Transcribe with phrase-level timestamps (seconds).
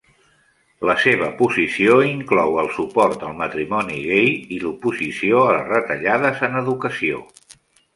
[0.89, 6.63] La seva posició inclou el suport al matrimoni gai i l'oposició a les retallades en
[6.67, 7.27] educació.